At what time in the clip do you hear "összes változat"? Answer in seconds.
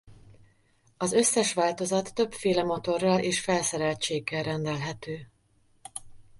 1.13-2.13